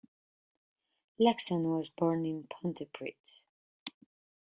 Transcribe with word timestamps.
Laxon 1.19 1.61
was 1.65 1.89
born 1.91 2.25
in 2.25 2.47
Pontypridd. 2.47 3.13